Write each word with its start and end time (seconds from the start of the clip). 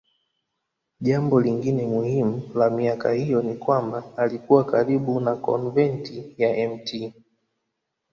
Jambo 0.99 1.41
lingine 1.41 1.85
muhimu 1.87 2.51
la 2.55 2.69
miaka 2.69 3.11
hiyo 3.11 3.41
ni 3.41 3.55
kwamba 3.55 4.03
alikuwa 4.17 4.63
karibu 4.65 5.19
na 5.19 5.35
konventi 5.35 6.35
ya 6.37 6.69
Mt. 6.69 7.13